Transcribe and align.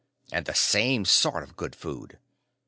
And 0.31 0.47
the 0.47 0.55
same 0.55 1.05
sort 1.05 1.43
of 1.43 1.55
good 1.55 1.75
food. 1.75 2.17